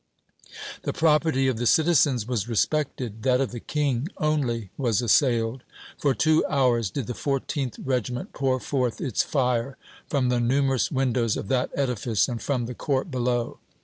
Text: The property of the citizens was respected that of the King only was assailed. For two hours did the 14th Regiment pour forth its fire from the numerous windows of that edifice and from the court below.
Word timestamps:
The 0.81 0.93
property 0.93 1.47
of 1.47 1.57
the 1.57 1.67
citizens 1.67 2.27
was 2.27 2.49
respected 2.49 3.21
that 3.21 3.39
of 3.39 3.51
the 3.51 3.59
King 3.59 4.07
only 4.17 4.71
was 4.75 4.99
assailed. 4.99 5.61
For 5.99 6.15
two 6.15 6.43
hours 6.47 6.89
did 6.89 7.05
the 7.05 7.13
14th 7.13 7.75
Regiment 7.85 8.33
pour 8.33 8.59
forth 8.59 8.99
its 8.99 9.21
fire 9.21 9.77
from 10.07 10.29
the 10.29 10.39
numerous 10.39 10.89
windows 10.91 11.37
of 11.37 11.49
that 11.49 11.69
edifice 11.75 12.27
and 12.27 12.41
from 12.41 12.65
the 12.65 12.73
court 12.73 13.11
below. 13.11 13.59